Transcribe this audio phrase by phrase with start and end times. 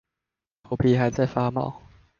[0.63, 1.79] 頭皮還在發毛